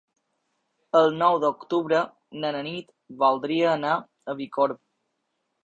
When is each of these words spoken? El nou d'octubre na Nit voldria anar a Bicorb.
El 0.99 1.13
nou 1.17 1.37
d'octubre 1.43 1.99
na 2.45 2.51
Nit 2.69 2.89
voldria 3.27 3.71
anar 3.75 3.95
a 4.35 4.39
Bicorb. 4.43 4.85